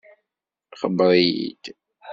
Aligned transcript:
Xebbeṛ-iyi-d. 0.79 1.63